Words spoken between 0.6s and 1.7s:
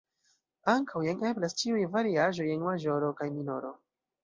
Ankaŭ jen eblas